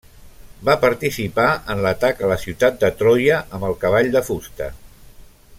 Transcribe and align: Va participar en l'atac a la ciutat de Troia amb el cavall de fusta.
Va 0.69 0.73
participar 0.85 1.45
en 1.75 1.83
l'atac 1.87 2.25
a 2.27 2.31
la 2.33 2.39
ciutat 2.45 2.81
de 2.85 2.91
Troia 3.03 3.39
amb 3.59 3.71
el 3.71 3.81
cavall 3.85 4.11
de 4.17 4.29
fusta. 4.31 4.75